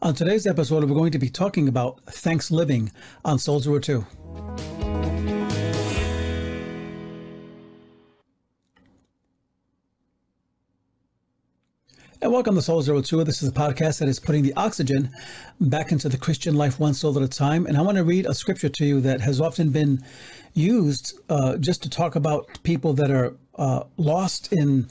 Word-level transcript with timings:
On 0.00 0.14
today's 0.14 0.46
episode, 0.46 0.84
we're 0.84 0.94
going 0.94 1.10
to 1.10 1.18
be 1.18 1.28
talking 1.28 1.66
about 1.66 1.98
thanks 2.06 2.52
living 2.52 2.92
on 3.24 3.36
Soul 3.36 3.58
Zero 3.58 3.80
2. 3.80 4.06
And 12.20 12.32
welcome 12.32 12.54
to 12.54 12.62
Soul 12.62 12.82
Zero 12.82 13.00
Two. 13.00 13.24
This 13.24 13.42
is 13.42 13.48
a 13.48 13.52
podcast 13.52 13.98
that 13.98 14.08
is 14.08 14.20
putting 14.20 14.44
the 14.44 14.54
oxygen 14.54 15.10
back 15.60 15.90
into 15.90 16.08
the 16.08 16.16
Christian 16.16 16.54
life 16.54 16.78
one 16.78 16.94
soul 16.94 17.16
at 17.16 17.22
a 17.22 17.28
time. 17.28 17.66
And 17.66 17.76
I 17.76 17.82
want 17.82 17.96
to 17.96 18.04
read 18.04 18.26
a 18.26 18.34
scripture 18.34 18.68
to 18.68 18.84
you 18.84 19.00
that 19.00 19.20
has 19.20 19.40
often 19.40 19.70
been 19.70 20.04
used 20.54 21.18
uh, 21.28 21.56
just 21.56 21.82
to 21.84 21.90
talk 21.90 22.14
about 22.14 22.62
people 22.62 22.92
that 22.94 23.10
are 23.10 23.36
uh, 23.56 23.84
lost 23.96 24.52
in 24.52 24.88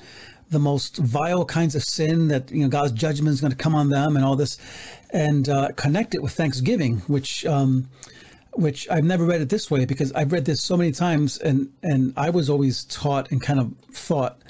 the 0.49 0.59
most 0.59 0.97
vile 0.97 1.45
kinds 1.45 1.75
of 1.75 1.83
sin 1.83 2.27
that 2.29 2.51
you 2.51 2.61
know 2.61 2.69
God's 2.69 2.93
judgment 2.93 3.33
is 3.33 3.41
going 3.41 3.51
to 3.51 3.57
come 3.57 3.75
on 3.75 3.89
them 3.89 4.15
and 4.15 4.25
all 4.25 4.35
this, 4.35 4.57
and 5.11 5.47
uh, 5.49 5.69
connect 5.75 6.15
it 6.15 6.21
with 6.21 6.33
Thanksgiving, 6.33 6.97
which. 7.07 7.45
Um, 7.45 7.89
which 8.53 8.89
I've 8.89 9.03
never 9.03 9.23
read 9.23 9.41
it 9.41 9.49
this 9.49 9.69
way 9.69 9.85
because 9.85 10.11
I've 10.13 10.31
read 10.31 10.45
this 10.45 10.63
so 10.63 10.75
many 10.75 10.91
times, 10.91 11.37
and 11.37 11.71
and 11.83 12.11
I 12.17 12.31
was 12.31 12.49
always 12.49 12.85
taught 12.85 13.29
and 13.29 13.39
kind 13.39 13.59
of 13.59 13.71
thought 13.91 14.41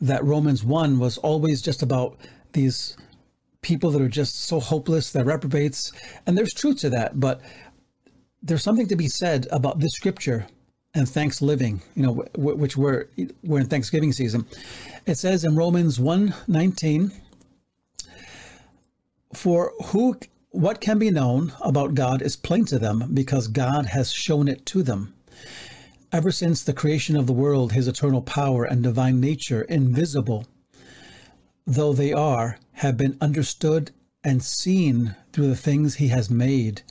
that 0.00 0.24
Romans 0.24 0.64
1 0.64 0.98
was 0.98 1.18
always 1.18 1.60
just 1.60 1.82
about 1.82 2.16
these 2.54 2.96
people 3.62 3.90
that 3.92 4.02
are 4.02 4.08
just 4.08 4.44
so 4.44 4.58
hopeless, 4.60 5.12
they're 5.12 5.24
reprobates. 5.24 5.92
And 6.26 6.36
there's 6.36 6.52
truth 6.52 6.78
to 6.80 6.90
that, 6.90 7.20
but 7.20 7.40
there's 8.42 8.62
something 8.64 8.88
to 8.88 8.96
be 8.96 9.08
said 9.08 9.46
about 9.50 9.78
this 9.78 9.92
scripture 9.92 10.46
and 10.94 11.08
thanks 11.08 11.40
living, 11.40 11.82
you 11.94 12.02
know, 12.02 12.24
w- 12.34 12.56
which 12.56 12.76
we're, 12.76 13.06
we're 13.42 13.60
in 13.60 13.66
Thanksgiving 13.66 14.12
season. 14.12 14.46
It 15.06 15.16
says 15.16 15.44
in 15.44 15.56
Romans 15.56 15.98
1:19, 15.98 17.12
for 19.34 19.72
who 19.86 20.18
what 20.50 20.80
can 20.80 20.98
be 20.98 21.10
known 21.10 21.52
about 21.62 21.94
God 21.94 22.20
is 22.20 22.36
plain 22.36 22.66
to 22.66 22.78
them 22.78 23.10
because 23.14 23.48
God 23.48 23.86
has 23.86 24.12
shown 24.12 24.48
it 24.48 24.66
to 24.66 24.82
them. 24.82 25.14
Ever 26.12 26.30
since 26.30 26.62
the 26.62 26.74
creation 26.74 27.16
of 27.16 27.26
the 27.26 27.32
world, 27.32 27.72
his 27.72 27.88
eternal 27.88 28.20
power 28.20 28.64
and 28.64 28.82
divine 28.82 29.18
nature, 29.18 29.62
invisible 29.62 30.46
though 31.66 31.92
they 31.92 32.12
are, 32.12 32.58
have 32.72 32.96
been 32.96 33.16
understood 33.20 33.92
and 34.24 34.42
seen 34.42 35.16
through 35.32 35.48
the 35.48 35.56
things 35.56 35.96
he 35.96 36.08
has 36.08 36.30
made. 36.30 36.82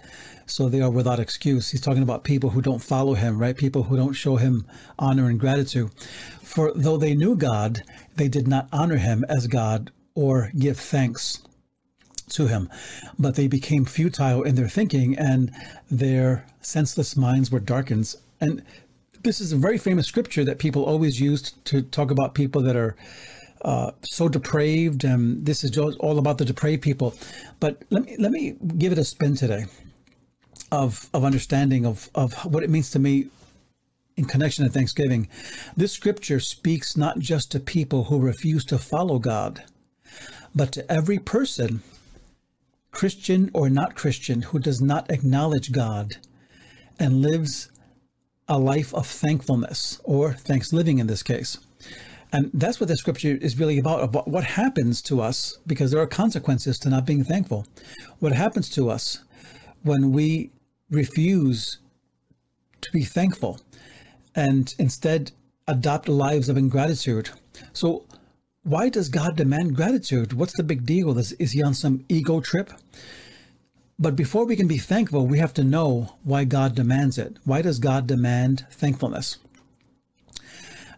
So 0.46 0.68
they 0.68 0.82
are 0.82 0.92
without 0.92 1.20
excuse. 1.20 1.72
He's 1.72 1.82
talking 1.82 2.04
about 2.04 2.24
people 2.24 2.50
who 2.50 2.62
don't 2.62 2.84
follow 2.84 3.14
him, 3.14 3.40
right? 3.40 3.56
People 3.56 3.84
who 3.84 3.96
don't 3.96 4.14
show 4.14 4.36
him 4.36 4.66
honor 5.00 5.30
and 5.30 5.40
gratitude. 5.40 5.92
For 6.42 6.74
though 6.76 6.98
they 6.98 7.16
knew 7.16 7.36
God, 7.36 7.84
they 8.16 8.28
did 8.28 8.48
not 8.48 8.68
honor 8.74 8.98
him 8.98 9.24
as 9.30 9.48
God 9.48 9.92
or 10.14 10.52
give 10.58 10.78
thanks 10.78 11.40
to 12.30 12.48
him. 12.48 12.70
But 13.18 13.36
they 13.36 13.48
became 13.48 13.86
futile 13.86 14.44
in 14.44 14.56
their 14.56 14.68
thinking 14.68 15.18
and 15.18 15.52
their 15.90 16.46
senseless 16.62 17.16
minds 17.16 17.50
were 17.52 17.60
darkened. 17.60 18.14
And 18.42 18.64
this 19.24 19.40
is 19.40 19.54
a 19.54 19.58
very 19.58 19.78
famous 19.78 20.08
scripture 20.08 20.44
that 20.44 20.60
people 20.60 20.84
always 20.84 21.20
use 21.20 21.52
to 21.66 21.82
talk 21.82 22.12
about 22.12 22.34
people 22.34 22.62
that 22.64 22.76
are 22.76 22.96
uh, 23.64 23.92
so 24.04 24.30
depraved. 24.30 25.04
And 25.04 25.46
this 25.46 25.64
is 25.64 25.78
all 25.78 26.20
about 26.20 26.38
the 26.38 26.46
depraved 26.46 26.82
people. 26.82 27.16
But 27.60 27.84
let 27.90 28.06
me 28.06 28.16
let 28.18 28.32
me 28.32 28.56
give 28.78 28.92
it 28.92 28.98
a 28.98 29.06
spin 29.06 29.36
today 29.36 29.66
of 30.72 31.10
of 31.14 31.26
understanding 31.26 31.86
of 31.86 32.10
of 32.16 32.34
what 32.46 32.64
it 32.64 32.70
means 32.70 32.90
to 32.92 33.00
me 33.00 33.28
in 34.18 34.26
connection 34.26 34.66
to 34.66 34.72
Thanksgiving. 34.72 35.28
This 35.76 35.92
scripture 35.92 36.40
speaks 36.40 36.98
not 36.98 37.20
just 37.20 37.52
to 37.52 37.60
people 37.60 38.06
who 38.06 38.20
refuse 38.20 38.66
to 38.66 38.78
follow 38.78 39.20
God, 39.20 39.64
but 40.54 40.72
to 40.74 40.92
every 40.92 41.18
person, 41.18 41.82
Christian 42.92 43.50
or 43.54 43.70
not 43.70 43.96
Christian, 43.96 44.42
who 44.42 44.60
does 44.60 44.82
not 44.82 45.10
acknowledge 45.10 45.72
God 45.72 46.18
and 47.00 47.22
lives 47.22 47.72
a 48.48 48.60
life 48.60 48.94
of 48.94 49.08
thankfulness 49.08 50.02
or 50.04 50.34
thanks 50.34 50.74
living 50.74 51.00
in 51.00 51.08
this 51.08 51.24
case. 51.24 51.58
And 52.34 52.50
that's 52.54 52.80
what 52.80 52.88
the 52.88 52.98
scripture 52.98 53.38
is 53.42 53.60
really 53.60 53.78
about, 53.78 54.04
about 54.04 54.28
what 54.28 54.44
happens 54.44 55.02
to 55.04 55.22
us, 55.22 55.58
because 55.68 55.92
there 55.92 56.02
are 56.02 56.08
consequences 56.08 56.80
to 56.80 56.90
not 56.90 57.06
being 57.06 57.24
thankful. 57.24 57.68
What 58.20 58.32
happens 58.32 58.70
to 58.72 58.90
us 58.90 59.24
when 59.84 60.12
we 60.12 60.52
refuse 60.90 61.80
to 62.82 62.92
be 62.92 63.04
thankful 63.04 63.60
and 64.36 64.74
instead 64.78 65.32
adopt 65.68 66.08
lives 66.08 66.50
of 66.50 66.58
ingratitude. 66.58 67.30
So, 67.74 68.06
why 68.64 68.90
does 68.90 69.10
God 69.10 69.38
demand 69.38 69.76
gratitude? 69.76 70.34
What's 70.34 70.56
the 70.56 70.64
big 70.64 70.86
deal? 70.86 71.18
Is, 71.18 71.32
is 71.34 71.54
he 71.54 71.64
on 71.64 71.74
some 71.74 72.06
ego 72.10 72.42
trip? 72.42 72.72
But 73.98 74.16
before 74.16 74.46
we 74.46 74.56
can 74.56 74.68
be 74.68 74.78
thankful, 74.78 75.26
we 75.26 75.40
have 75.40 75.54
to 75.56 75.64
know 75.64 76.16
why 76.24 76.44
God 76.44 76.76
demands 76.76 77.18
it. 77.18 77.38
Why 77.44 77.62
does 77.62 77.80
God 77.80 78.08
demand 78.08 78.66
thankfulness? 78.72 79.38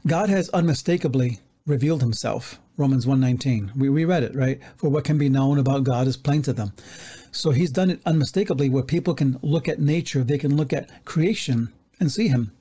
God 0.05 0.29
has 0.29 0.49
unmistakably 0.49 1.39
revealed 1.65 2.01
himself. 2.01 2.59
Romans 2.75 3.05
1:19. 3.05 3.75
We, 3.75 3.89
we 3.89 4.05
read 4.05 4.23
it, 4.23 4.35
right? 4.35 4.59
For 4.77 4.89
what 4.89 5.03
can 5.03 5.17
be 5.17 5.29
known 5.29 5.59
about 5.59 5.83
God 5.83 6.07
is 6.07 6.17
plain 6.17 6.41
to 6.43 6.53
them. 6.53 6.73
So 7.31 7.51
he's 7.51 7.71
done 7.71 7.89
it 7.89 8.01
unmistakably 8.05 8.69
where 8.69 8.83
people 8.83 9.13
can 9.13 9.39
look 9.41 9.67
at 9.67 9.79
nature, 9.79 10.23
they 10.23 10.37
can 10.37 10.57
look 10.57 10.73
at 10.73 11.05
creation 11.05 11.71
and 11.99 12.11
see 12.11 12.27
him. 12.27 12.51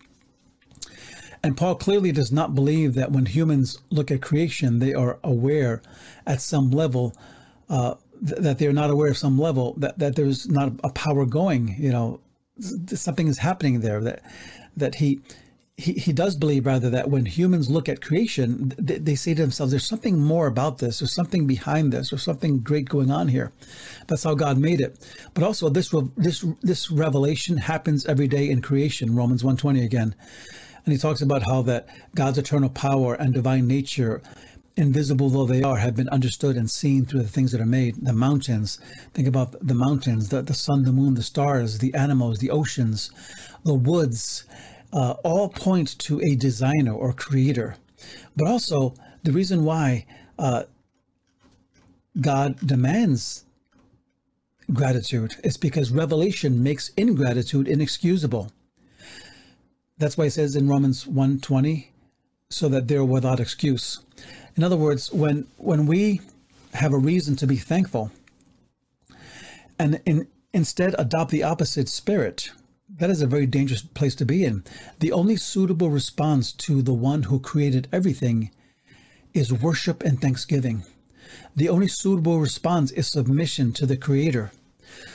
And 1.43 1.57
Paul 1.57 1.75
clearly 1.75 2.13
does 2.13 2.31
not 2.31 2.55
believe 2.55 2.95
that 2.95 3.11
when 3.11 3.27
humans 3.27 3.79
look 3.91 4.11
at 4.11 4.23
creation, 4.23 4.79
they 4.79 4.95
are 4.95 5.19
aware 5.25 5.83
at 6.27 6.41
some 6.41 6.71
level 6.71 7.17
uh, 7.69 7.95
that 8.23 8.59
they're 8.59 8.73
not 8.73 8.91
aware 8.91 9.11
of 9.11 9.19
some 9.19 9.39
level 9.39 9.75
that, 9.79 9.99
that 9.99 10.15
there's 10.15 10.49
not 10.49 10.73
a 10.85 10.91
power 10.91 11.27
going 11.27 11.75
you 11.77 11.91
know 11.91 12.21
something 12.95 13.27
is 13.27 13.39
happening 13.39 13.81
there 13.81 14.01
that 14.01 14.23
that 14.77 14.95
he 14.95 15.21
he, 15.77 15.93
he 15.95 16.13
does 16.13 16.37
believe 16.37 16.67
rather 16.67 16.91
that 16.91 17.09
when 17.09 17.25
humans 17.25 17.71
look 17.71 17.89
at 17.89 18.03
creation 18.03 18.75
they, 18.79 18.99
they 18.99 19.15
say 19.15 19.35
to 19.35 19.41
themselves 19.41 19.73
there's 19.73 19.87
something 19.87 20.19
more 20.19 20.47
about 20.47 20.79
this. 20.79 20.99
There's 20.99 21.15
something 21.15 21.47
behind 21.47 21.93
this. 21.93 22.11
There's 22.11 22.23
something 22.23 22.59
great 22.59 22.89
going 22.89 23.11
on 23.11 23.29
here. 23.29 23.53
That's 24.07 24.25
how 24.25 24.35
god 24.35 24.59
made 24.59 24.81
it. 24.81 24.99
But 25.35 25.45
also 25.45 25.69
this 25.69 25.95
this 26.17 26.45
this 26.61 26.91
revelation 26.91 27.57
happens 27.57 28.05
every 28.07 28.29
day 28.29 28.51
in 28.51 28.61
creation. 28.61 29.17
Romans 29.17 29.43
120 29.43 29.85
again. 29.85 30.15
And 30.85 30.93
he 30.93 30.99
talks 30.99 31.23
about 31.23 31.45
how 31.45 31.63
that 31.63 31.89
god's 32.15 32.39
eternal 32.39 32.69
power 32.69 33.15
and 33.15 33.33
divine 33.33 33.67
nature 33.67 34.23
invisible 34.77 35.29
though 35.29 35.45
they 35.45 35.63
are, 35.63 35.77
have 35.77 35.97
been 35.97 36.09
understood 36.09 36.57
and 36.57 36.71
seen 36.71 37.05
through 37.05 37.23
the 37.23 37.29
things 37.29 37.53
that 37.53 37.61
are 37.61 37.67
made. 37.67 37.97
The 37.97 38.13
mountains, 38.13 38.79
think 39.15 39.29
about 39.29 39.55
the 39.67 39.75
mountains, 39.75 40.29
the, 40.29 40.43
the 40.43 40.55
sun, 40.55 40.83
the 40.85 40.93
moon, 40.93 41.15
the 41.15 41.23
stars, 41.23 41.79
the 41.79 41.95
animals, 41.95 42.39
the 42.39 42.51
oceans, 42.51 43.11
the 43.65 43.75
woods, 43.75 44.45
uh, 44.93 45.15
all 45.25 45.49
point 45.49 45.99
to 46.01 46.21
a 46.21 46.35
designer 46.35 46.93
or 46.93 47.13
creator. 47.13 47.77
But 48.37 48.49
also, 48.49 48.95
the 49.23 49.33
reason 49.33 49.65
why 49.65 50.07
uh, 50.39 50.65
God 52.21 52.59
demands 52.67 53.45
gratitude 54.73 55.37
is 55.45 55.57
because 55.57 55.91
revelation 55.91 56.63
makes 56.63 56.91
ingratitude 56.91 57.69
inexcusable. 57.69 58.51
That's 59.99 60.17
why 60.17 60.27
it 60.27 60.33
says 60.33 60.57
in 60.57 60.69
Romans 60.69 61.05
1:20, 61.05 61.89
so 62.51 62.69
that 62.69 62.89
they're 62.89 63.05
without 63.05 63.41
excuse. 63.41 64.01
In 64.57 64.65
other 64.65 64.77
words, 64.77 65.13
when 65.13 65.47
when 65.57 65.87
we 65.87 66.21
have 66.75 66.93
a 66.93 66.99
reason 66.99 67.37
to 67.37 67.47
be 67.47 67.57
thankful 67.57 68.11
and 69.79 70.01
in, 70.07 70.27
instead 70.53 70.95
adopt 70.99 71.31
the 71.31 71.43
opposite 71.43 71.89
spirit, 71.89 72.51
that 72.99 73.11
is 73.11 73.23
a 73.23 73.27
very 73.27 73.47
dangerous 73.47 73.83
place 73.83 74.15
to 74.17 74.27
be 74.27 74.45
in. 74.45 74.65
The 75.01 75.13
only 75.13 75.37
suitable 75.37 75.91
response 75.91 76.53
to 76.53 76.83
the 76.83 76.93
one 76.93 77.25
who 77.25 77.41
created 77.41 77.89
everything 77.93 78.51
is 79.33 79.53
worship 79.53 80.03
and 80.03 80.21
thanksgiving. 80.21 80.85
The 81.57 81.69
only 81.69 81.89
suitable 81.89 82.39
response 82.39 82.91
is 82.91 83.09
submission 83.09 83.73
to 83.75 83.87
the 83.87 83.97
creator. 83.97 84.53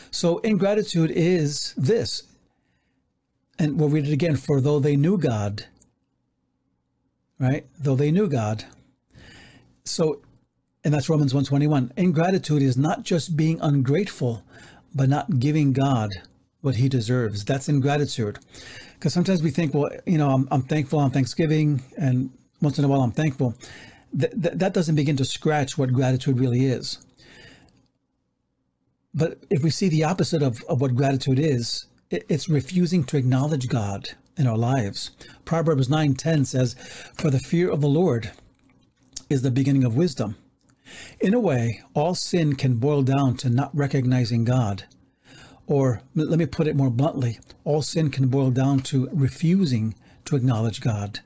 So 0.09 0.39
ingratitude 0.39 1.11
is 1.11 1.73
this. 1.77 2.23
And 3.59 3.79
we'll 3.79 3.89
read 3.89 4.07
it 4.07 4.13
again. 4.13 4.35
For 4.35 4.59
though 4.59 4.79
they 4.79 4.95
knew 4.95 5.17
God, 5.17 5.65
right? 7.39 7.65
Though 7.79 7.95
they 7.95 8.11
knew 8.11 8.27
God, 8.27 8.65
so, 9.83 10.21
and 10.83 10.93
that's 10.93 11.09
Romans 11.09 11.33
121. 11.33 11.93
Ingratitude 11.95 12.61
is 12.61 12.77
not 12.77 13.03
just 13.03 13.37
being 13.37 13.59
ungrateful, 13.61 14.43
but 14.93 15.09
not 15.09 15.39
giving 15.39 15.73
God 15.73 16.11
what 16.67 16.75
he 16.75 16.89
deserves. 16.89 17.45
That's 17.45 17.69
ingratitude. 17.69 18.39
Because 18.95 19.13
sometimes 19.13 19.41
we 19.41 19.51
think, 19.51 19.73
well, 19.73 19.89
you 20.05 20.17
know, 20.17 20.31
I'm, 20.31 20.49
I'm, 20.51 20.63
thankful 20.63 20.99
on 20.99 21.11
Thanksgiving, 21.11 21.81
and 21.97 22.29
once 22.61 22.77
in 22.77 22.83
a 22.83 22.89
while 22.89 23.01
I'm 23.01 23.13
thankful. 23.13 23.55
Th- 24.19 24.33
th- 24.33 24.55
that 24.55 24.73
doesn't 24.73 24.95
begin 24.95 25.15
to 25.15 25.23
scratch 25.23 25.77
what 25.77 25.93
gratitude 25.93 26.37
really 26.41 26.65
is. 26.65 26.99
But 29.13 29.37
if 29.49 29.63
we 29.63 29.69
see 29.69 29.87
the 29.87 30.03
opposite 30.03 30.43
of, 30.43 30.61
of 30.67 30.81
what 30.81 30.93
gratitude 30.93 31.39
is, 31.39 31.85
it, 32.09 32.25
it's 32.27 32.49
refusing 32.49 33.05
to 33.05 33.15
acknowledge 33.15 33.69
God 33.69 34.09
in 34.35 34.45
our 34.45 34.57
lives. 34.57 35.11
Proverbs 35.45 35.87
9:10 35.87 36.45
says, 36.45 36.75
"For 37.15 37.29
the 37.31 37.39
fear 37.39 37.69
of 37.69 37.79
the 37.79 37.93
Lord 38.01 38.31
is 39.29 39.41
the 39.41 39.51
beginning 39.51 39.85
of 39.85 39.95
wisdom, 39.95 40.35
In 41.21 41.33
a 41.33 41.39
way, 41.39 41.81
all 41.93 42.13
sin 42.13 42.55
can 42.55 42.75
boil 42.75 43.03
down 43.03 43.37
to 43.37 43.49
not 43.49 43.71
recognizing 43.73 44.43
God. 44.43 44.83
Or 45.67 46.01
let 46.15 46.39
me 46.39 46.45
put 46.45 46.67
it 46.67 46.75
more 46.75 46.89
bluntly 46.89 47.39
all 47.65 47.81
sin 47.81 48.09
can 48.09 48.29
boil 48.29 48.49
down 48.49 48.79
to 48.79 49.09
refusing 49.11 49.93
to 50.25 50.37
acknowledge 50.37 50.81
God, 50.81 51.19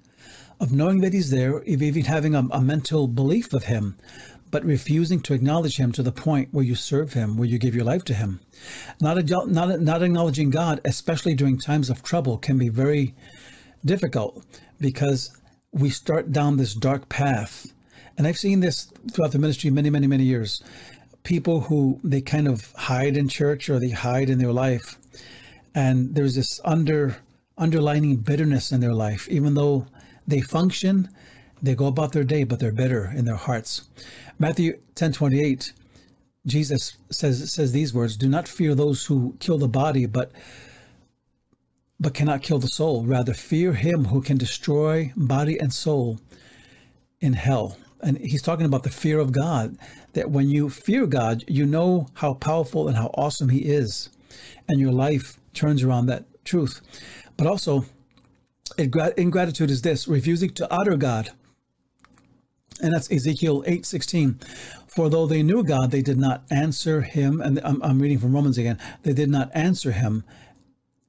of 0.59 0.71
knowing 0.71 1.01
that 1.01 1.13
He's 1.13 1.29
there, 1.29 1.63
even 1.63 2.05
having 2.05 2.33
a, 2.33 2.47
a 2.51 2.59
mental 2.59 3.07
belief 3.07 3.53
of 3.53 3.65
Him, 3.65 3.95
but 4.49 4.65
refusing 4.65 5.21
to 5.21 5.33
acknowledge 5.33 5.77
Him 5.77 5.91
to 5.93 6.03
the 6.03 6.11
point 6.11 6.49
where 6.51 6.65
you 6.65 6.75
serve 6.75 7.13
Him, 7.13 7.37
where 7.37 7.47
you 7.47 7.59
give 7.59 7.75
your 7.75 7.85
life 7.85 8.03
to 8.05 8.13
Him. 8.15 8.39
Not, 8.99 9.23
not, 9.47 9.79
not 9.79 10.03
acknowledging 10.03 10.49
God, 10.49 10.81
especially 10.83 11.35
during 11.35 11.59
times 11.59 11.89
of 11.89 12.03
trouble, 12.03 12.37
can 12.37 12.57
be 12.57 12.69
very 12.69 13.13
difficult 13.85 14.43
because 14.79 15.37
we 15.71 15.89
start 15.89 16.31
down 16.31 16.57
this 16.57 16.73
dark 16.73 17.07
path. 17.09 17.71
And 18.17 18.27
I've 18.27 18.37
seen 18.37 18.59
this 18.59 18.91
throughout 19.11 19.31
the 19.31 19.39
ministry 19.39 19.69
many, 19.69 19.89
many, 19.89 20.07
many 20.07 20.23
years. 20.23 20.63
People 21.23 21.61
who 21.61 21.99
they 22.03 22.21
kind 22.21 22.47
of 22.47 22.71
hide 22.73 23.15
in 23.17 23.27
church 23.27 23.69
or 23.69 23.79
they 23.79 23.89
hide 23.89 24.29
in 24.29 24.39
their 24.39 24.51
life. 24.51 24.97
And 25.75 26.15
there's 26.15 26.35
this 26.35 26.59
under 26.65 27.17
underlining 27.57 28.17
bitterness 28.17 28.71
in 28.71 28.79
their 28.79 28.93
life, 28.93 29.27
even 29.29 29.53
though 29.53 29.85
they 30.27 30.41
function, 30.41 31.09
they 31.61 31.75
go 31.75 31.85
about 31.85 32.11
their 32.11 32.23
day, 32.23 32.43
but 32.43 32.59
they're 32.59 32.71
bitter 32.71 33.11
in 33.15 33.25
their 33.25 33.35
hearts. 33.35 33.83
Matthew 34.39 34.79
10 34.95 35.13
28, 35.13 35.73
Jesus 36.45 36.97
says 37.11 37.53
says 37.53 37.71
these 37.71 37.93
words, 37.93 38.17
do 38.17 38.27
not 38.27 38.47
fear 38.47 38.73
those 38.73 39.05
who 39.05 39.35
kill 39.39 39.57
the 39.57 39.67
body, 39.67 40.05
but 40.05 40.31
but 41.99 42.15
cannot 42.15 42.41
kill 42.41 42.57
the 42.57 42.67
soul. 42.67 43.05
Rather, 43.05 43.33
fear 43.33 43.73
him 43.73 44.05
who 44.05 44.21
can 44.21 44.37
destroy 44.37 45.13
body 45.15 45.59
and 45.59 45.71
soul 45.71 46.19
in 47.19 47.33
hell. 47.33 47.77
And 48.01 48.17
he's 48.17 48.41
talking 48.41 48.65
about 48.65 48.81
the 48.81 48.89
fear 48.89 49.19
of 49.19 49.31
God, 49.31 49.77
that 50.13 50.29
when 50.29 50.49
you 50.49 50.69
fear 50.69 51.05
God, 51.05 51.43
you 51.47 51.65
know 51.65 52.07
how 52.15 52.33
powerful 52.33 52.87
and 52.87 52.97
how 52.97 53.11
awesome 53.15 53.49
he 53.49 53.59
is. 53.59 54.09
And 54.67 54.79
your 54.79 54.91
life 54.91 55.37
turns 55.53 55.83
around 55.83 56.07
that 56.07 56.25
truth. 56.45 56.81
But 57.37 57.47
also, 57.47 57.85
ingratitude 58.77 59.71
is 59.71 59.81
this 59.81 60.07
refusing 60.07 60.51
to 60.51 60.73
honor 60.73 60.97
God. 60.97 61.31
And 62.81 62.93
that's 62.93 63.11
Ezekiel 63.11 63.63
8:16. 63.67 64.39
For 64.87 65.09
though 65.09 65.27
they 65.27 65.43
knew 65.43 65.63
God, 65.63 65.91
they 65.91 66.01
did 66.01 66.17
not 66.17 66.43
answer 66.49 67.01
him. 67.01 67.39
And 67.41 67.59
I'm, 67.63 67.81
I'm 67.83 68.01
reading 68.01 68.19
from 68.19 68.33
Romans 68.33 68.57
again. 68.57 68.79
They 69.03 69.13
did 69.13 69.29
not 69.29 69.49
answer 69.53 69.91
him 69.91 70.23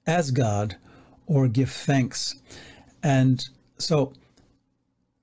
as 0.06 0.30
God 0.30 0.76
or 1.26 1.48
give 1.48 1.70
thanks. 1.70 2.36
And 3.02 3.44
so 3.78 4.12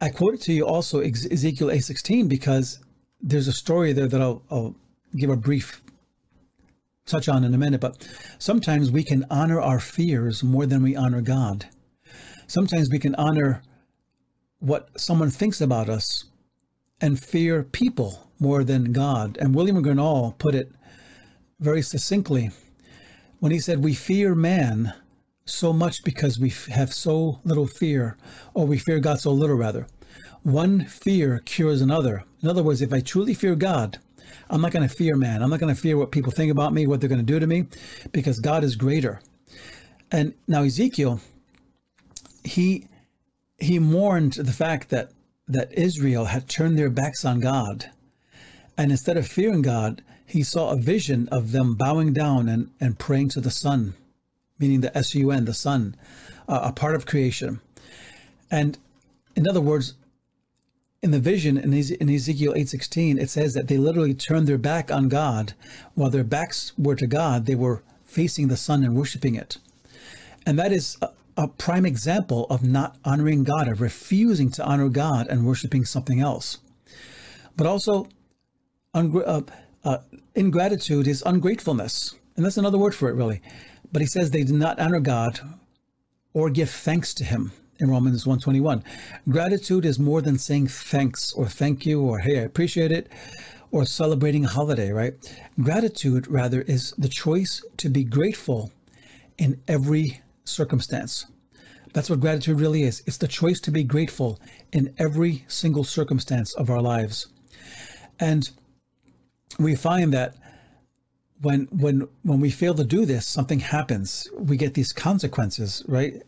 I 0.01 0.09
quoted 0.09 0.41
to 0.41 0.53
you 0.53 0.65
also 0.65 1.01
Ezekiel 1.01 1.67
8:16 1.67 2.27
because 2.27 2.79
there's 3.21 3.48
a 3.48 3.54
story 3.54 3.94
there 3.94 4.07
that 4.07 4.21
I'll, 4.21 4.42
I'll 4.50 4.75
give 5.16 5.30
a 5.30 5.38
brief 5.38 5.81
touch 7.06 7.27
on 7.27 7.44
in 7.44 7.54
a 7.54 7.57
minute. 7.57 7.81
But 7.81 8.07
sometimes 8.38 8.92
we 8.92 9.04
can 9.04 9.25
honor 9.30 9.60
our 9.60 9.80
fears 9.80 10.44
more 10.44 10.66
than 10.66 10.83
we 10.83 10.95
honor 10.95 11.21
God. 11.21 11.68
Sometimes 12.48 12.89
we 12.89 13.00
can 13.00 13.16
honor 13.16 13.62
what 14.60 14.89
someone 15.00 15.31
thinks 15.31 15.62
about 15.62 15.89
us 15.89 16.25
and 17.01 17.19
fear 17.19 17.63
people 17.63 18.30
more 18.39 18.63
than 18.63 18.92
God. 18.94 19.38
And 19.39 19.56
William 19.56 19.83
Gurnall 19.83 20.38
put 20.38 20.56
it 20.56 20.71
very 21.60 21.81
succinctly 21.81 22.51
when 23.39 23.51
he 23.51 23.60
said, 23.60 23.83
We 23.83 23.94
fear 23.94 24.36
man 24.36 24.94
so 25.45 25.74
much 25.74 26.04
because 26.04 26.39
we 26.39 26.54
have 26.71 26.94
so 26.94 27.39
little 27.44 27.68
fear, 27.68 28.18
or 28.54 28.66
we 28.66 28.77
fear 28.77 29.00
God 29.00 29.19
so 29.19 29.31
little, 29.31 29.56
rather. 29.56 29.88
One 30.44 30.86
fear 30.86 31.39
cures 31.45 31.81
another. 31.81 32.24
In 32.41 32.50
other 32.50 32.63
words, 32.63 32.81
if 32.81 32.94
I 32.94 33.01
truly 33.01 33.33
fear 33.33 33.56
God, 33.56 34.00
I'm 34.50 34.62
not 34.62 34.71
going 34.71 34.88
to 34.88 34.94
fear 34.94 35.15
man. 35.15 35.41
I'm 35.41 35.50
not 35.50 35.59
going 35.59 35.74
to 35.74 35.80
fear 35.80 35.97
what 35.97 36.12
people 36.12 36.31
think 36.31 36.51
about 36.51 36.74
me, 36.74 36.88
what 36.88 37.00
they're 37.00 37.09
going 37.09 37.25
to 37.25 37.33
do 37.33 37.39
to 37.39 37.47
me, 37.47 37.65
because 38.12 38.39
God 38.39 38.63
is 38.63 38.75
greater. 38.75 39.21
And 40.12 40.33
now 40.47 40.63
Ezekiel, 40.63 41.21
he 42.44 42.88
he 43.59 43.77
mourned 43.77 44.33
the 44.33 44.53
fact 44.53 44.89
that 44.89 45.12
that 45.47 45.74
Israel 45.74 46.25
had 46.25 46.47
turned 46.47 46.77
their 46.77 46.89
backs 46.89 47.25
on 47.25 47.39
God. 47.39 47.92
And 48.77 48.92
instead 48.92 49.18
of 49.18 49.27
fearing 49.27 49.62
God, 49.62 50.01
he 50.25 50.44
saw 50.44 50.69
a 50.69 50.77
vision 50.77 51.27
of 51.30 51.51
them 51.51 51.75
bowing 51.75 52.13
down 52.13 52.47
and, 52.47 52.69
and 52.80 52.97
praying 52.97 53.30
to 53.30 53.42
the 53.42 53.51
sun 53.51 53.95
meaning 54.59 54.81
the 54.81 54.95
S-U-N, 54.95 55.45
the 55.45 55.53
sun, 55.53 55.95
uh, 56.47 56.59
a 56.63 56.71
part 56.74 56.95
of 56.95 57.06
creation. 57.06 57.62
And 58.51 58.77
in 59.35 59.47
other 59.50 59.62
words, 59.62 59.94
in 61.01 61.11
the 61.11 61.19
vision 61.19 61.57
in, 61.57 61.73
Ezekiel 61.73 62.53
8:16, 62.53 63.19
it 63.19 63.29
says 63.29 63.53
that 63.53 63.67
they 63.67 63.77
literally 63.77 64.13
turned 64.13 64.47
their 64.47 64.57
back 64.57 64.91
on 64.91 65.07
God. 65.07 65.53
While 65.95 66.09
their 66.09 66.23
backs 66.23 66.73
were 66.77 66.95
to 66.95 67.07
God, 67.07 67.45
they 67.45 67.55
were 67.55 67.83
facing 68.03 68.47
the 68.47 68.57
sun 68.57 68.83
and 68.83 68.95
worshiping 68.95 69.35
it. 69.35 69.57
And 70.45 70.59
that 70.59 70.71
is 70.71 70.97
a, 71.01 71.09
a 71.37 71.47
prime 71.47 71.85
example 71.85 72.47
of 72.49 72.63
not 72.63 72.97
honoring 73.05 73.43
God, 73.43 73.67
of 73.67 73.81
refusing 73.81 74.51
to 74.51 74.65
honor 74.65 74.89
God 74.89 75.27
and 75.27 75.45
worshiping 75.45 75.85
something 75.85 76.19
else. 76.19 76.57
But 77.55 77.67
also, 77.67 78.09
uh, 78.93 79.41
uh, 79.83 79.97
ingratitude 80.35 81.07
is 81.07 81.23
ungratefulness. 81.25 82.15
And 82.35 82.45
that's 82.45 82.57
another 82.57 82.77
word 82.77 82.95
for 82.95 83.09
it, 83.09 83.15
really. 83.15 83.41
But 83.91 84.01
he 84.01 84.07
says 84.07 84.31
they 84.31 84.43
did 84.43 84.55
not 84.55 84.79
honor 84.79 84.99
God 84.99 85.39
or 86.33 86.49
give 86.49 86.69
thanks 86.69 87.13
to 87.15 87.23
him 87.23 87.51
in 87.79 87.89
Romans 87.89 88.25
121. 88.25 88.83
Gratitude 89.29 89.85
is 89.85 89.99
more 89.99 90.21
than 90.21 90.37
saying 90.37 90.67
thanks 90.67 91.33
or 91.33 91.47
thank 91.47 91.85
you 91.85 92.01
or 92.01 92.19
hey, 92.19 92.39
I 92.39 92.43
appreciate 92.43 92.91
it 92.91 93.09
or 93.71 93.85
celebrating 93.85 94.45
a 94.45 94.49
holiday, 94.49 94.91
right? 94.91 95.13
Gratitude, 95.61 96.27
rather, 96.27 96.61
is 96.61 96.93
the 96.97 97.09
choice 97.09 97.63
to 97.77 97.89
be 97.89 98.03
grateful 98.03 98.71
in 99.37 99.61
every 99.67 100.21
circumstance. 100.43 101.25
That's 101.93 102.09
what 102.09 102.19
gratitude 102.19 102.59
really 102.59 102.83
is. 102.83 103.03
It's 103.05 103.17
the 103.17 103.27
choice 103.27 103.59
to 103.61 103.71
be 103.71 103.83
grateful 103.83 104.39
in 104.71 104.93
every 104.97 105.45
single 105.47 105.83
circumstance 105.83 106.53
of 106.55 106.69
our 106.69 106.81
lives. 106.81 107.27
And 108.19 108.49
we 109.57 109.75
find 109.75 110.13
that 110.13 110.35
when 111.41 111.67
when 111.71 112.07
when 112.23 112.39
we 112.39 112.51
fail 112.51 112.73
to 112.75 112.83
do 112.83 113.05
this, 113.05 113.25
something 113.25 113.59
happens. 113.59 114.27
We 114.37 114.57
get 114.57 114.73
these 114.73 114.91
consequences, 114.91 115.83
right? 115.87 116.21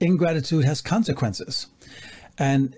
Ingratitude 0.00 0.64
has 0.64 0.80
consequences. 0.80 1.66
And 2.38 2.76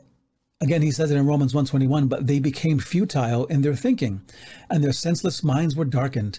again, 0.61 0.82
he 0.82 0.90
says 0.90 1.11
it 1.11 1.17
in 1.17 1.26
Romans 1.26 1.55
121, 1.55 2.08
but 2.08 2.26
they 2.26 2.38
became 2.38 2.78
futile 2.78 3.46
in 3.46 3.62
their 3.62 3.75
thinking, 3.75 4.22
and 4.69 4.82
their 4.82 4.93
senseless 4.93 5.43
minds 5.43 5.76
were 5.76 5.84
darkened. 5.84 6.38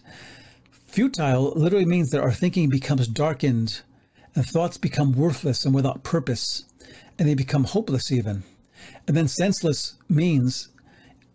Futile 0.88 1.54
literally 1.56 1.86
means 1.86 2.10
that 2.10 2.22
our 2.22 2.34
thinking 2.34 2.70
becomes 2.70 3.08
darkened 3.08 3.82
and 4.36 4.46
thoughts 4.46 4.78
become 4.78 5.14
worthless 5.14 5.66
and 5.66 5.74
without 5.74 6.04
purpose, 6.04 6.66
and 7.18 7.28
they 7.28 7.36
become 7.36 7.64
hopeless 7.64 8.12
even. 8.12 8.44
And 9.08 9.16
then 9.16 9.28
senseless 9.28 9.96
means 10.10 10.70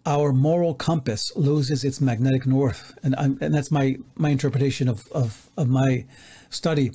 our 0.04 0.32
moral 0.32 0.74
compass 0.74 1.32
loses 1.36 1.84
its 1.84 2.00
magnetic 2.00 2.46
north, 2.46 2.96
and, 3.02 3.14
and 3.18 3.54
that's 3.54 3.70
my 3.70 3.96
my 4.14 4.30
interpretation 4.30 4.88
of, 4.88 5.06
of 5.12 5.50
of 5.56 5.68
my 5.68 6.04
study. 6.50 6.92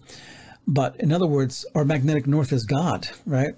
But 0.67 0.95
in 0.99 1.11
other 1.11 1.27
words, 1.27 1.65
our 1.75 1.85
magnetic 1.85 2.27
north 2.27 2.53
is 2.53 2.63
God, 2.63 3.09
right? 3.25 3.55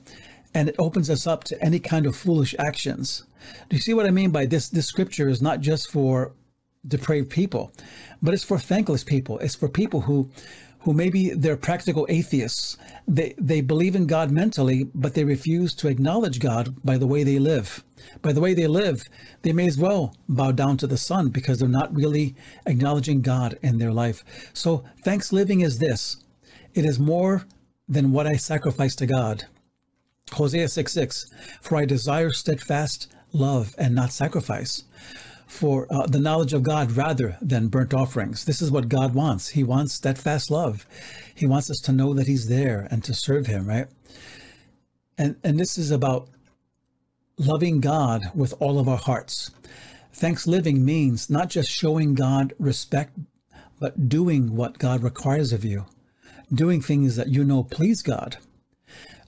And 0.53 0.69
it 0.69 0.75
opens 0.79 1.09
us 1.09 1.27
up 1.27 1.43
to 1.45 1.61
any 1.63 1.79
kind 1.79 2.05
of 2.05 2.15
foolish 2.15 2.55
actions. 2.57 3.23
Do 3.69 3.75
you 3.75 3.81
see 3.81 3.93
what 3.93 4.05
I 4.05 4.11
mean 4.11 4.31
by 4.31 4.45
this? 4.45 4.69
This 4.69 4.85
scripture 4.85 5.27
is 5.27 5.41
not 5.41 5.59
just 5.59 5.91
for 5.91 6.33
depraved 6.87 7.29
people, 7.29 7.71
but 8.21 8.33
it's 8.33 8.43
for 8.43 8.59
thankless 8.59 9.03
people. 9.03 9.39
It's 9.39 9.55
for 9.55 9.67
people 9.67 10.01
who 10.01 10.29
who 10.83 10.93
maybe 10.93 11.29
they're 11.29 11.55
practical 11.55 12.05
atheists. 12.09 12.77
They, 13.07 13.33
they 13.37 13.61
believe 13.61 13.95
in 13.95 14.05
God 14.05 14.31
mentally, 14.31 14.89
but 14.93 15.13
they 15.13 15.23
refuse 15.23 15.73
to 15.75 15.87
acknowledge 15.87 16.39
God 16.39 16.75
by 16.83 16.97
the 16.97 17.07
way 17.07 17.23
they 17.23 17.39
live. 17.39 17.83
By 18.21 18.33
the 18.33 18.41
way 18.41 18.53
they 18.53 18.67
live, 18.67 19.05
they 19.43 19.53
may 19.53 19.65
as 19.65 19.77
well 19.77 20.13
bow 20.27 20.51
down 20.51 20.75
to 20.77 20.87
the 20.87 20.97
sun 20.97 21.29
because 21.29 21.59
they're 21.59 21.69
not 21.69 21.95
really 21.95 22.35
acknowledging 22.65 23.21
God 23.21 23.57
in 23.61 23.77
their 23.77 23.93
life. 23.93 24.25
So, 24.53 24.83
thanks 25.05 25.31
living 25.31 25.61
is 25.61 25.79
this 25.79 26.17
it 26.73 26.85
is 26.85 26.99
more 26.99 27.45
than 27.87 28.11
what 28.11 28.27
I 28.27 28.35
sacrifice 28.35 28.95
to 28.95 29.05
God. 29.05 29.45
Hosea 30.31 30.67
6 30.67 30.91
6 30.91 31.25
For 31.61 31.77
I 31.77 31.85
desire 31.85 32.31
steadfast 32.31 33.13
love 33.33 33.75
and 33.77 33.93
not 33.93 34.11
sacrifice 34.11 34.83
for 35.47 35.87
uh, 35.91 36.07
the 36.07 36.19
knowledge 36.19 36.53
of 36.53 36.63
God 36.63 36.91
rather 36.93 37.37
than 37.41 37.67
burnt 37.67 37.93
offerings. 37.93 38.45
This 38.45 38.61
is 38.61 38.71
what 38.71 38.89
God 38.89 39.13
wants. 39.13 39.49
He 39.49 39.63
wants 39.63 39.93
steadfast 39.93 40.49
love. 40.49 40.87
He 41.35 41.45
wants 41.45 41.69
us 41.69 41.79
to 41.81 41.91
know 41.91 42.13
that 42.13 42.27
He's 42.27 42.47
there 42.47 42.87
and 42.89 43.03
to 43.03 43.13
serve 43.13 43.45
Him, 43.45 43.67
right? 43.67 43.87
And 45.17 45.35
and 45.43 45.59
this 45.59 45.77
is 45.77 45.91
about 45.91 46.29
loving 47.37 47.81
God 47.81 48.31
with 48.33 48.53
all 48.59 48.79
of 48.79 48.87
our 48.87 48.97
hearts. 48.97 49.51
Thanks 50.11 50.47
living 50.47 50.85
means 50.85 51.29
not 51.29 51.49
just 51.49 51.69
showing 51.69 52.13
God 52.13 52.53
respect, 52.59 53.17
but 53.79 54.07
doing 54.09 54.55
what 54.55 54.77
God 54.77 55.03
requires 55.03 55.51
of 55.51 55.65
you, 55.65 55.85
doing 56.51 56.81
things 56.81 57.15
that 57.15 57.29
you 57.29 57.43
know 57.43 57.63
please 57.63 58.01
God. 58.01 58.37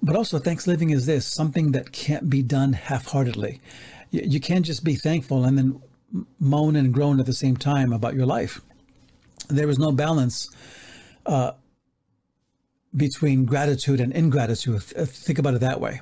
But 0.01 0.15
also, 0.15 0.39
thanks 0.39 0.67
living 0.67 0.91
is 0.91 1.05
this 1.05 1.25
something 1.25 1.71
that 1.71 1.91
can't 1.91 2.29
be 2.29 2.43
done 2.43 2.73
half 2.73 3.07
heartedly. 3.07 3.59
You, 4.11 4.21
you 4.23 4.39
can't 4.39 4.65
just 4.65 4.83
be 4.83 4.95
thankful 4.95 5.45
and 5.45 5.57
then 5.57 5.81
moan 6.39 6.75
and 6.75 6.93
groan 6.93 7.19
at 7.19 7.25
the 7.25 7.33
same 7.33 7.57
time 7.57 7.91
about 7.91 8.13
your 8.13 8.25
life. 8.25 8.61
There 9.47 9.69
is 9.69 9.79
no 9.79 9.91
balance 9.91 10.49
uh, 11.25 11.51
between 12.95 13.45
gratitude 13.45 13.99
and 13.99 14.13
ingratitude. 14.13 14.83
Think 14.83 15.39
about 15.39 15.55
it 15.55 15.61
that 15.61 15.81
way. 15.81 16.01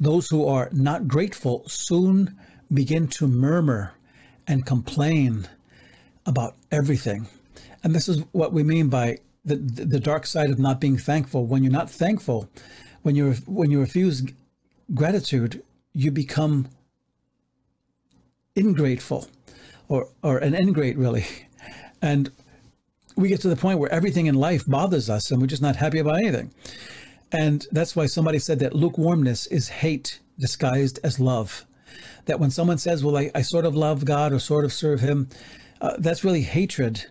Those 0.00 0.28
who 0.28 0.46
are 0.46 0.68
not 0.72 1.06
grateful 1.06 1.68
soon 1.68 2.36
begin 2.72 3.08
to 3.08 3.28
murmur 3.28 3.92
and 4.46 4.66
complain 4.66 5.48
about 6.26 6.56
everything. 6.70 7.28
And 7.82 7.94
this 7.94 8.08
is 8.08 8.22
what 8.32 8.52
we 8.52 8.62
mean 8.62 8.88
by 8.88 9.18
the, 9.44 9.56
the 9.56 10.00
dark 10.00 10.26
side 10.26 10.50
of 10.50 10.58
not 10.58 10.80
being 10.80 10.96
thankful. 10.96 11.46
When 11.46 11.62
you're 11.62 11.72
not 11.72 11.90
thankful, 11.90 12.48
when 13.02 13.14
you 13.14 13.34
when 13.46 13.70
you 13.70 13.80
refuse 13.80 14.22
gratitude, 14.94 15.62
you 15.92 16.10
become 16.10 16.68
ingrateful 18.56 19.28
or 19.88 20.08
or 20.22 20.38
an 20.38 20.54
ingrate 20.54 20.96
really. 20.96 21.26
And 22.00 22.30
we 23.16 23.28
get 23.28 23.40
to 23.42 23.48
the 23.48 23.56
point 23.56 23.78
where 23.78 23.92
everything 23.92 24.26
in 24.26 24.34
life 24.34 24.64
bothers 24.66 25.08
us 25.08 25.30
and 25.30 25.40
we're 25.40 25.46
just 25.46 25.62
not 25.62 25.76
happy 25.76 25.98
about 25.98 26.18
anything. 26.18 26.52
And 27.32 27.66
that's 27.72 27.96
why 27.96 28.06
somebody 28.06 28.38
said 28.38 28.58
that 28.60 28.74
lukewarmness 28.74 29.46
is 29.46 29.68
hate 29.68 30.20
disguised 30.38 30.98
as 31.02 31.18
love. 31.18 31.64
That 32.26 32.40
when 32.40 32.50
someone 32.50 32.78
says, 32.78 33.04
Well, 33.04 33.16
I, 33.16 33.30
I 33.34 33.42
sort 33.42 33.64
of 33.64 33.74
love 33.74 34.04
God 34.04 34.32
or 34.32 34.38
sort 34.38 34.64
of 34.64 34.72
serve 34.72 35.00
Him, 35.00 35.28
uh, 35.80 35.96
that's 35.98 36.24
really 36.24 36.42
hatred 36.42 37.06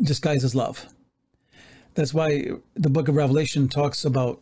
disguised 0.00 0.44
as 0.44 0.54
love. 0.54 0.86
That's 1.94 2.14
why 2.14 2.50
the 2.74 2.90
book 2.90 3.08
of 3.08 3.16
Revelation 3.16 3.68
talks 3.68 4.04
about 4.04 4.40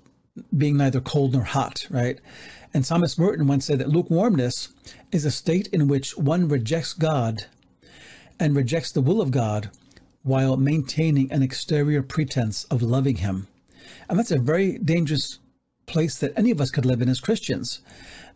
being 0.57 0.77
neither 0.77 1.01
cold 1.01 1.33
nor 1.33 1.43
hot, 1.43 1.87
right? 1.91 2.19
And 2.73 2.85
Thomas 2.85 3.19
Merton 3.19 3.47
once 3.47 3.67
said 3.67 3.81
that 3.81 3.89
lukewarmness 3.89 4.69
is 5.11 5.25
a 5.25 5.31
state 5.31 5.67
in 5.69 5.89
which 5.89 6.17
one 6.17 6.49
rejects 6.49 6.93
God 6.93 7.47
and 8.39 8.55
rejects 8.55 8.93
the 8.93 9.01
will 9.01 9.21
of 9.21 9.33
God 9.33 9.71
while 10.23 10.57
maintaining 10.57 11.33
an 11.33 11.43
exterior 11.43 12.03
pretense 12.03 12.65
of 12.65 12.83
loving 12.83 13.17
Him. 13.17 13.49
And 14.09 14.19
that's 14.19 14.31
a 14.31 14.39
very 14.39 14.79
dangerous 14.79 15.39
place 15.87 16.19
that 16.19 16.33
any 16.37 16.51
of 16.51 16.61
us 16.61 16.71
could 16.71 16.87
live 16.87 17.03
in 17.03 17.09
as 17.09 17.21
Christians. 17.21 17.81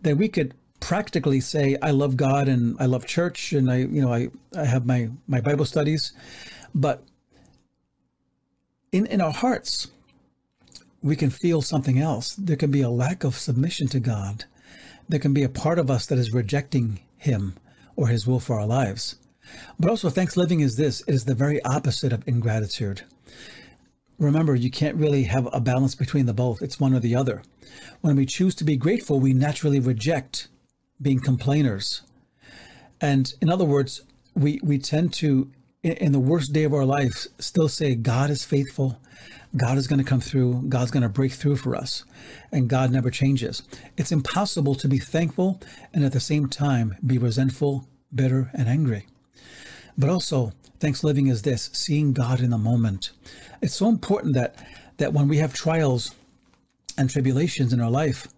That 0.02 0.16
we 0.16 0.28
could 0.28 0.54
practically 0.80 1.40
say, 1.40 1.76
I 1.80 1.92
love 1.92 2.16
God 2.16 2.48
and 2.48 2.76
I 2.80 2.86
love 2.86 3.06
church 3.06 3.52
and 3.52 3.70
I, 3.70 3.76
you 3.76 4.02
know, 4.02 4.12
I, 4.12 4.28
I 4.56 4.64
have 4.64 4.84
my, 4.84 5.08
my 5.28 5.40
Bible 5.40 5.64
studies. 5.64 6.12
But 6.74 7.04
in, 8.94 9.06
in 9.06 9.20
our 9.20 9.32
hearts, 9.32 9.88
we 11.02 11.16
can 11.16 11.28
feel 11.28 11.60
something 11.60 11.98
else. 11.98 12.36
There 12.36 12.56
can 12.56 12.70
be 12.70 12.80
a 12.80 12.88
lack 12.88 13.24
of 13.24 13.34
submission 13.34 13.88
to 13.88 13.98
God. 13.98 14.44
There 15.08 15.18
can 15.18 15.34
be 15.34 15.42
a 15.42 15.48
part 15.48 15.80
of 15.80 15.90
us 15.90 16.06
that 16.06 16.16
is 16.16 16.32
rejecting 16.32 17.00
Him 17.16 17.54
or 17.96 18.06
His 18.06 18.24
will 18.24 18.38
for 18.38 18.58
our 18.58 18.66
lives. 18.66 19.16
But 19.80 19.90
also, 19.90 20.10
thanks 20.10 20.36
living 20.36 20.60
is 20.60 20.76
this 20.76 21.02
it 21.08 21.12
is 21.12 21.24
the 21.24 21.34
very 21.34 21.60
opposite 21.64 22.12
of 22.12 22.26
ingratitude. 22.28 23.02
Remember, 24.16 24.54
you 24.54 24.70
can't 24.70 24.96
really 24.96 25.24
have 25.24 25.48
a 25.52 25.60
balance 25.60 25.96
between 25.96 26.26
the 26.26 26.32
both, 26.32 26.62
it's 26.62 26.78
one 26.78 26.94
or 26.94 27.00
the 27.00 27.16
other. 27.16 27.42
When 28.00 28.14
we 28.14 28.26
choose 28.26 28.54
to 28.54 28.64
be 28.64 28.76
grateful, 28.76 29.18
we 29.18 29.32
naturally 29.32 29.80
reject 29.80 30.46
being 31.02 31.18
complainers. 31.18 32.02
And 33.00 33.34
in 33.42 33.50
other 33.50 33.64
words, 33.64 34.02
we, 34.36 34.60
we 34.62 34.78
tend 34.78 35.12
to, 35.14 35.50
in 35.84 36.12
the 36.12 36.18
worst 36.18 36.52
day 36.52 36.64
of 36.64 36.72
our 36.72 36.84
life, 36.84 37.26
still 37.38 37.68
say, 37.68 37.94
God 37.94 38.30
is 38.30 38.42
faithful. 38.42 38.98
God 39.56 39.76
is 39.76 39.86
going 39.86 39.98
to 39.98 40.04
come 40.04 40.20
through. 40.20 40.64
God's 40.68 40.90
going 40.90 41.02
to 41.02 41.08
break 41.08 41.32
through 41.32 41.56
for 41.56 41.76
us. 41.76 42.04
And 42.50 42.68
God 42.68 42.90
never 42.90 43.10
changes. 43.10 43.62
It's 43.96 44.10
impossible 44.10 44.74
to 44.76 44.88
be 44.88 44.98
thankful 44.98 45.60
and 45.92 46.04
at 46.04 46.12
the 46.12 46.20
same 46.20 46.48
time 46.48 46.96
be 47.06 47.18
resentful, 47.18 47.86
bitter, 48.14 48.50
and 48.54 48.66
angry. 48.66 49.06
But 49.96 50.10
also, 50.10 50.52
thanks 50.80 51.04
living 51.04 51.26
is 51.26 51.42
this 51.42 51.70
seeing 51.72 52.12
God 52.12 52.40
in 52.40 52.50
the 52.50 52.58
moment. 52.58 53.10
It's 53.60 53.74
so 53.74 53.88
important 53.88 54.34
that 54.34 54.56
that 54.96 55.12
when 55.12 55.28
we 55.28 55.38
have 55.38 55.52
trials 55.52 56.14
and 56.96 57.10
tribulations 57.10 57.72
in 57.72 57.80
our 57.80 57.90
life, 57.90 58.28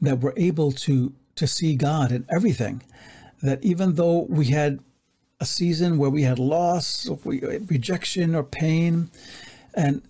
that 0.00 0.20
we're 0.20 0.34
able 0.36 0.70
to 0.70 1.12
to 1.34 1.46
see 1.46 1.74
God 1.74 2.12
in 2.12 2.24
everything. 2.34 2.82
That 3.42 3.62
even 3.64 3.94
though 3.94 4.26
we 4.30 4.46
had 4.46 4.78
a 5.44 5.46
season 5.46 5.98
where 5.98 6.10
we 6.16 6.22
had 6.22 6.38
loss, 6.38 7.06
or 7.08 7.18
uh, 7.26 7.58
rejection, 7.74 8.34
or 8.34 8.42
pain, 8.42 9.10
and 9.74 10.02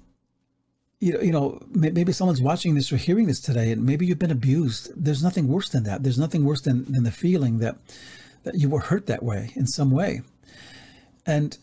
you 1.00 1.12
know, 1.12 1.20
you 1.20 1.32
know, 1.32 1.46
maybe 1.70 2.12
someone's 2.12 2.40
watching 2.40 2.74
this 2.74 2.92
or 2.92 2.96
hearing 2.96 3.26
this 3.26 3.40
today, 3.40 3.72
and 3.72 3.84
maybe 3.84 4.06
you've 4.06 4.24
been 4.26 4.38
abused. 4.40 4.82
There's 4.96 5.22
nothing 5.22 5.48
worse 5.48 5.68
than 5.68 5.84
that. 5.84 6.02
There's 6.02 6.22
nothing 6.24 6.44
worse 6.44 6.62
than, 6.62 6.90
than 6.90 7.04
the 7.04 7.10
feeling 7.24 7.58
that 7.58 7.76
that 8.44 8.54
you 8.60 8.68
were 8.68 8.80
hurt 8.90 9.06
that 9.06 9.22
way 9.22 9.50
in 9.56 9.66
some 9.66 9.90
way. 9.90 10.22
And 11.26 11.58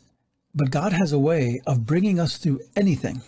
but 0.54 0.70
God 0.70 0.92
has 0.94 1.12
a 1.14 1.26
way 1.30 1.62
of 1.66 1.86
bringing 1.86 2.20
us 2.20 2.38
through 2.38 2.60
anything 2.76 3.22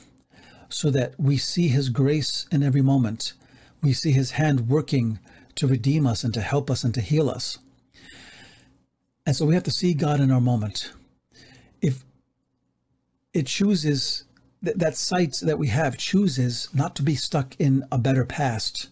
so 0.70 0.90
that 0.90 1.14
we 1.18 1.38
see 1.38 1.68
his 1.70 1.90
grace 1.90 2.48
in 2.52 2.64
every 2.64 2.82
moment. 2.82 3.34
We 3.82 3.94
see 3.94 4.12
his 4.12 4.32
hand 4.32 4.68
working 4.68 5.20
to 5.56 5.68
redeem 5.68 6.06
us 6.06 6.24
and 6.24 6.34
to 6.34 6.42
help 6.42 6.70
us 6.70 6.84
and 6.84 6.94
to 6.96 7.02
heal 7.02 7.30
us. 7.30 7.60
And 9.26 9.36
so 9.36 9.46
we 9.46 9.54
have 9.54 9.64
to 9.64 9.72
see 9.72 9.94
God 9.94 10.20
in 10.20 10.32
our 10.32 10.42
moment. 10.42 10.92
If 11.82 12.04
it 13.34 13.48
chooses 13.48 14.26
th- 14.64 14.76
that 14.78 14.96
sight 14.96 15.38
that 15.42 15.60
we 15.60 15.68
have 15.68 15.98
chooses 15.98 16.68
not 16.74 16.96
to 16.98 17.04
be 17.04 17.16
stuck 17.16 17.56
in 17.60 17.86
a 17.92 17.98
better 17.98 18.26
past, 18.26 18.90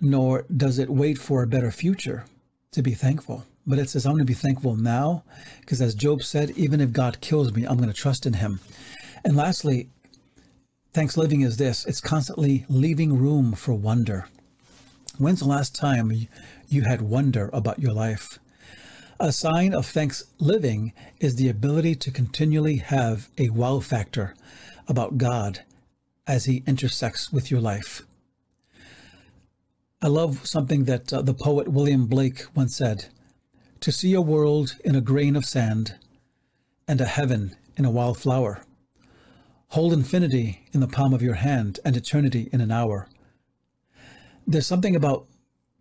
nor 0.00 0.44
does 0.54 0.78
it 0.78 0.90
wait 0.90 1.18
for 1.18 1.42
a 1.42 1.46
better 1.46 1.70
future 1.70 2.24
to 2.72 2.82
be 2.82 2.94
thankful. 2.94 3.44
But 3.66 3.78
it 3.78 3.88
says, 3.88 4.04
I'm 4.04 4.12
going 4.12 4.18
to 4.18 4.24
be 4.24 4.34
thankful 4.34 4.76
now 4.76 5.24
because, 5.60 5.80
as 5.80 5.94
Job 5.94 6.22
said, 6.22 6.50
even 6.50 6.80
if 6.80 6.92
God 6.92 7.20
kills 7.20 7.54
me, 7.54 7.64
I'm 7.64 7.78
going 7.78 7.88
to 7.88 7.94
trust 7.94 8.26
in 8.26 8.34
him. 8.34 8.60
And 9.24 9.36
lastly, 9.36 9.88
thanks 10.92 11.16
living 11.16 11.40
is 11.40 11.56
this 11.56 11.86
it's 11.86 12.00
constantly 12.00 12.66
leaving 12.68 13.16
room 13.16 13.54
for 13.54 13.72
wonder. 13.72 14.26
When's 15.16 15.38
the 15.38 15.48
last 15.48 15.74
time 15.74 16.12
you 16.68 16.82
had 16.82 17.00
wonder 17.00 17.48
about 17.52 17.78
your 17.78 17.92
life? 17.92 18.38
A 19.20 19.30
sign 19.30 19.72
of 19.72 19.86
thanks 19.86 20.24
living 20.40 20.92
is 21.20 21.36
the 21.36 21.48
ability 21.48 21.94
to 21.94 22.10
continually 22.10 22.78
have 22.78 23.28
a 23.38 23.50
wow 23.50 23.78
factor 23.78 24.34
about 24.88 25.18
God 25.18 25.60
as 26.26 26.46
He 26.46 26.64
intersects 26.66 27.32
with 27.32 27.48
your 27.48 27.60
life. 27.60 28.02
I 30.02 30.08
love 30.08 30.44
something 30.46 30.84
that 30.84 31.12
uh, 31.12 31.22
the 31.22 31.32
poet 31.32 31.68
William 31.68 32.06
Blake 32.06 32.44
once 32.56 32.76
said 32.76 33.06
to 33.80 33.92
see 33.92 34.14
a 34.14 34.20
world 34.20 34.74
in 34.84 34.96
a 34.96 35.00
grain 35.00 35.36
of 35.36 35.44
sand 35.44 35.94
and 36.88 37.00
a 37.00 37.06
heaven 37.06 37.54
in 37.76 37.84
a 37.84 37.92
wild 37.92 38.18
flower. 38.18 38.64
Hold 39.68 39.92
infinity 39.92 40.66
in 40.72 40.80
the 40.80 40.88
palm 40.88 41.14
of 41.14 41.22
your 41.22 41.34
hand 41.34 41.78
and 41.84 41.96
eternity 41.96 42.48
in 42.52 42.60
an 42.60 42.72
hour. 42.72 43.08
There's 44.44 44.66
something 44.66 44.96
about 44.96 45.26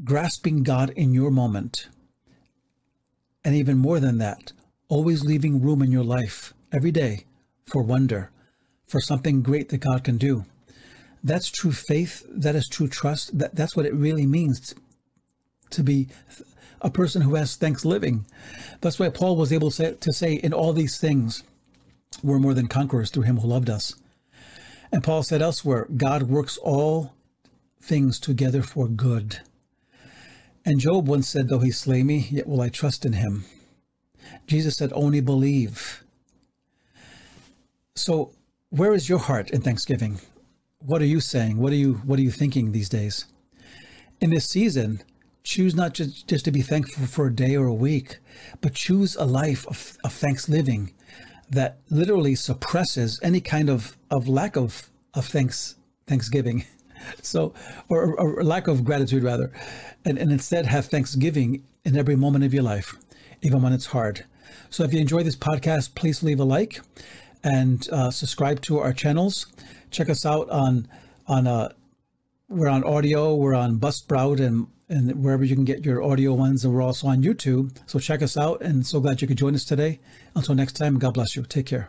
grasping 0.04 0.62
God 0.62 0.92
in 0.92 1.14
your 1.16 1.32
moment. 1.32 1.90
And 3.44 3.56
even 3.56 3.78
more 3.78 4.00
than 4.00 4.18
that, 4.20 4.54
always 4.88 5.24
leaving 5.24 5.62
room 5.62 5.82
in 5.82 5.92
your 5.92 6.04
life 6.04 6.54
every 6.72 6.92
day 6.92 7.26
for 7.66 7.82
wonder, 7.82 8.32
for 8.88 9.02
something 9.02 9.42
great 9.42 9.70
that 9.70 9.80
God 9.80 10.04
can 10.04 10.18
do. 10.18 10.46
That's 11.24 11.50
true 11.50 11.72
faith. 11.72 12.26
That 12.30 12.56
is 12.56 12.68
true 12.68 12.88
trust. 12.88 13.38
That, 13.38 13.56
that's 13.56 13.76
what 13.76 13.86
it 13.86 13.94
really 13.94 14.26
means 14.26 14.76
to 15.72 15.84
be 15.84 16.10
a 16.82 16.90
person 16.90 17.22
who 17.22 17.36
has 17.36 17.56
thanks 17.56 17.86
living. 17.86 18.26
That's 18.82 19.00
why 19.00 19.10
Paul 19.10 19.38
was 19.38 19.54
able 19.54 19.70
to 19.72 19.76
say, 19.76 19.94
to 19.94 20.14
say, 20.14 20.34
in 20.34 20.54
all 20.54 20.74
these 20.74 20.98
things, 20.98 21.44
we're 22.22 22.40
more 22.40 22.54
than 22.54 22.68
conquerors 22.68 23.10
through 23.10 23.24
him 23.24 23.38
who 23.38 23.48
loved 23.48 23.70
us. 23.70 23.96
And 24.92 25.04
Paul 25.04 25.24
said 25.24 25.42
elsewhere, 25.42 25.88
God 25.96 26.24
works 26.24 26.58
all 26.58 27.14
things 27.82 28.20
together 28.20 28.62
for 28.62 28.88
good. 28.88 29.40
And 30.66 30.80
Job 30.80 31.08
once 31.08 31.28
said, 31.28 31.50
Though 31.50 31.60
he 31.60 31.72
slay 31.72 32.04
me, 32.04 32.28
yet 32.32 32.48
will 32.48 32.62
I 32.62 32.70
trust 32.70 33.06
in 33.06 33.14
him. 33.14 33.46
Jesus 34.48 34.78
said, 34.78 34.92
Only 34.94 35.22
believe. 35.22 36.04
So, 37.96 38.32
where 38.70 38.94
is 38.94 39.10
your 39.10 39.20
heart 39.20 39.52
in 39.52 39.62
thanksgiving? 39.62 40.20
What 40.80 41.02
are 41.02 41.06
you 41.06 41.20
saying? 41.20 41.58
What 41.58 41.74
are 41.74 41.78
you 41.78 41.96
what 42.06 42.20
are 42.20 42.24
you 42.24 42.32
thinking 42.32 42.72
these 42.72 42.90
days? 42.90 43.26
In 44.20 44.30
this 44.30 44.50
season, 44.50 45.04
choose 45.44 45.76
not 45.76 45.94
just, 45.94 46.28
just 46.28 46.46
to 46.46 46.52
be 46.52 46.62
thankful 46.62 47.06
for 47.06 47.28
a 47.28 47.36
day 47.36 47.56
or 47.56 47.68
a 47.68 47.74
week, 47.74 48.20
but 48.62 48.74
choose 48.74 49.16
a 49.16 49.26
life 49.26 49.68
of, 49.68 49.98
of 50.04 50.14
thanks 50.14 50.48
living 50.48 50.94
that 51.50 51.80
literally 51.90 52.36
suppresses 52.36 53.20
any 53.22 53.42
kind 53.42 53.70
of, 53.70 53.98
of 54.10 54.28
lack 54.28 54.56
of, 54.56 54.90
of 55.14 55.26
thanks 55.26 55.76
thanksgiving. 56.08 56.66
So, 57.22 57.54
or, 57.90 58.20
or 58.20 58.44
lack 58.44 58.68
of 58.68 58.84
gratitude 58.84 59.24
rather, 59.24 59.52
and, 60.06 60.18
and 60.18 60.32
instead 60.32 60.66
have 60.66 60.86
thanksgiving 60.86 61.64
in 61.84 61.98
every 61.98 62.16
moment 62.16 62.44
of 62.44 62.54
your 62.54 62.64
life, 62.64 62.96
even 63.42 63.62
when 63.62 63.74
it's 63.74 63.88
hard. 63.88 64.26
So, 64.70 64.84
if 64.84 64.94
you 64.94 65.00
enjoy 65.00 65.24
this 65.24 65.36
podcast, 65.36 65.96
please 65.96 66.22
leave 66.22 66.40
a 66.40 66.44
like 66.44 66.82
and 67.44 67.88
uh, 67.92 68.12
subscribe 68.12 68.62
to 68.64 68.80
our 68.80 68.94
channels. 68.94 69.48
Check 69.92 70.10
us 70.10 70.26
out 70.26 70.50
on 70.50 70.88
on 71.28 71.48
uh, 71.48 71.70
we're 72.50 72.70
on 72.70 72.84
audio, 72.84 73.36
we're 73.36 73.56
on 73.56 73.80
Buzzsprout 73.80 74.40
and 74.40 74.68
and 74.90 75.24
wherever 75.24 75.44
you 75.44 75.56
can 75.56 75.66
get 75.66 75.86
your 75.86 76.04
audio 76.04 76.34
ones. 76.34 76.64
And 76.64 76.74
we're 76.74 76.82
also 76.82 77.08
on 77.08 77.24
YouTube. 77.24 77.76
So 77.86 78.00
check 78.00 78.22
us 78.22 78.38
out. 78.38 78.62
And 78.62 78.86
so 78.86 79.00
glad 79.00 79.22
you 79.22 79.28
could 79.28 79.38
join 79.38 79.56
us 79.56 79.66
today. 79.66 80.00
Until 80.36 80.56
next 80.56 80.74
time, 80.74 81.00
God 81.00 81.16
bless 81.16 81.36
you. 81.36 81.44
Take 81.44 81.66
care. 81.66 81.88